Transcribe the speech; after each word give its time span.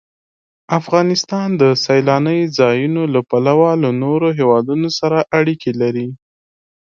افغانستان 0.79 1.47
د 1.61 1.63
سیلانی 1.85 2.39
ځایونه 2.57 3.01
له 3.13 3.21
پلوه 3.29 3.71
له 3.83 3.89
نورو 4.03 4.27
هېوادونو 4.39 4.87
سره 4.99 5.19
اړیکې 5.39 5.71
لري. 5.81 6.09